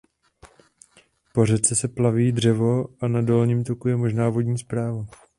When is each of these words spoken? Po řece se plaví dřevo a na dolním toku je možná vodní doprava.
Po 1.33 1.45
řece 1.45 1.75
se 1.75 1.87
plaví 1.87 2.31
dřevo 2.31 2.85
a 3.01 3.07
na 3.07 3.21
dolním 3.21 3.63
toku 3.63 3.87
je 3.87 3.95
možná 3.97 4.29
vodní 4.29 4.53
doprava. 4.61 5.05